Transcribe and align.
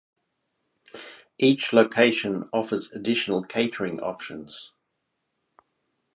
Each 1.37 1.71
location 1.73 2.49
offers 2.51 2.89
additional 2.91 3.43
catering 3.43 3.99
options. 4.01 4.71